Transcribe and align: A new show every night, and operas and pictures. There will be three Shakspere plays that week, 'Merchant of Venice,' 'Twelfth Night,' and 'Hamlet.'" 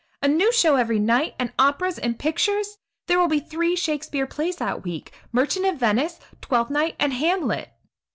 A 0.23 0.27
new 0.27 0.51
show 0.51 0.77
every 0.77 0.97
night, 0.97 1.35
and 1.37 1.53
operas 1.59 1.99
and 1.99 2.17
pictures. 2.17 2.79
There 3.05 3.19
will 3.19 3.27
be 3.27 3.39
three 3.39 3.75
Shakspere 3.75 4.25
plays 4.25 4.55
that 4.55 4.83
week, 4.83 5.11
'Merchant 5.31 5.63
of 5.63 5.75
Venice,' 5.77 6.19
'Twelfth 6.41 6.71
Night,' 6.71 6.95
and 6.99 7.13
'Hamlet.'" 7.13 7.69